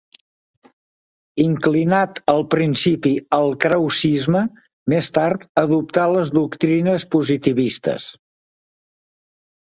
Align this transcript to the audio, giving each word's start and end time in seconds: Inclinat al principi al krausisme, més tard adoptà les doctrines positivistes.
Inclinat 1.41 2.15
al 2.31 2.39
principi 2.53 3.11
al 3.37 3.53
krausisme, 3.65 4.41
més 4.93 5.09
tard 5.17 5.43
adoptà 5.65 6.05
les 6.13 6.31
doctrines 6.39 7.05
positivistes. 7.17 8.07